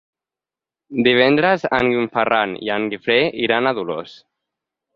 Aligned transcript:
Divendres 1.07 1.67
en 1.79 2.09
Ferran 2.17 2.57
i 2.69 2.73
en 2.79 2.89
Guifré 2.95 3.21
iran 3.45 3.69
a 3.73 3.77
Dolors. 3.83 4.19